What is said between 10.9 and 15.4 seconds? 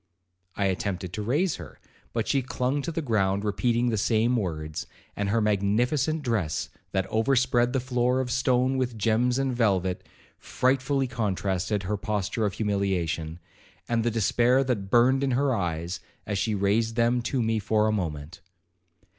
contrasted her posture of humiliation, and the despair that burned in